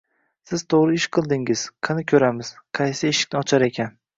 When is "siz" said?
0.51-0.63